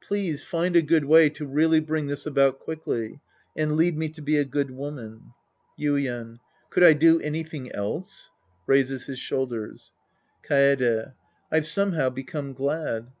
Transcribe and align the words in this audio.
Please 0.00 0.42
find 0.42 0.74
a 0.74 0.82
good 0.82 1.04
way 1.04 1.28
to 1.28 1.46
really 1.46 1.78
bring 1.78 2.08
this 2.08 2.26
about 2.26 2.58
quickly. 2.58 3.20
And 3.56 3.76
lead 3.76 3.96
me 3.96 4.08
to 4.08 4.20
be 4.20 4.36
a 4.36 4.44
good 4.44 4.72
woman. 4.72 5.32
Yuien. 5.78 6.40
Could 6.70 6.82
I 6.82 6.92
do 6.92 7.20
anything 7.20 7.70
else? 7.70 8.30
{Raises 8.66 9.04
his 9.04 9.20
shoulders^ 9.20 9.92
Kaede. 10.42 11.12
I've 11.52 11.68
somehow 11.68 12.10
become 12.10 12.52
glad. 12.52 13.12